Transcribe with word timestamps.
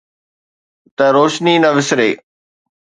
ته 0.95 1.05
روشني 1.15 1.53
نه 1.63 1.69
وسري. 1.75 2.11